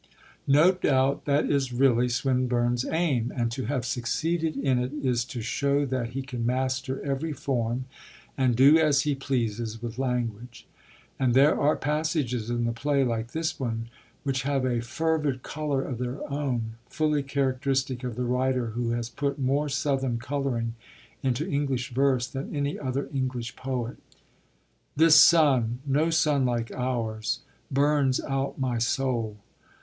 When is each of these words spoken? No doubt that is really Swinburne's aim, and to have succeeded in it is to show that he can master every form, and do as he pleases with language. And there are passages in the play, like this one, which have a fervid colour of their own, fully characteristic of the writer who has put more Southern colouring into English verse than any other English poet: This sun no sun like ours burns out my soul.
No 0.47 0.71
doubt 0.71 1.25
that 1.25 1.47
is 1.47 1.71
really 1.71 2.09
Swinburne's 2.09 2.85
aim, 2.89 3.31
and 3.35 3.51
to 3.51 3.65
have 3.65 3.85
succeeded 3.85 4.57
in 4.57 4.79
it 4.79 4.91
is 4.93 5.23
to 5.25 5.41
show 5.43 5.85
that 5.85 6.13
he 6.13 6.23
can 6.23 6.43
master 6.43 6.99
every 7.05 7.33
form, 7.33 7.85
and 8.35 8.55
do 8.55 8.79
as 8.79 9.01
he 9.01 9.13
pleases 9.13 9.79
with 9.79 9.99
language. 9.99 10.65
And 11.19 11.35
there 11.35 11.55
are 11.55 11.75
passages 11.75 12.49
in 12.49 12.65
the 12.65 12.71
play, 12.71 13.03
like 13.03 13.31
this 13.33 13.59
one, 13.59 13.89
which 14.23 14.41
have 14.41 14.65
a 14.65 14.81
fervid 14.81 15.43
colour 15.43 15.83
of 15.83 15.99
their 15.99 16.27
own, 16.31 16.77
fully 16.89 17.21
characteristic 17.21 18.03
of 18.03 18.15
the 18.15 18.23
writer 18.25 18.71
who 18.71 18.89
has 18.93 19.07
put 19.07 19.37
more 19.37 19.69
Southern 19.69 20.17
colouring 20.17 20.73
into 21.21 21.47
English 21.47 21.91
verse 21.93 22.25
than 22.25 22.55
any 22.55 22.79
other 22.79 23.07
English 23.13 23.55
poet: 23.55 23.97
This 24.95 25.15
sun 25.17 25.77
no 25.85 26.09
sun 26.09 26.43
like 26.43 26.71
ours 26.71 27.41
burns 27.71 28.19
out 28.19 28.57
my 28.59 28.79
soul. 28.79 29.37